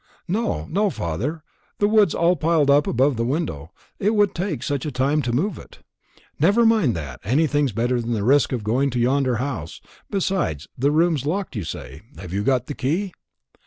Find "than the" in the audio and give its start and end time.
8.01-8.23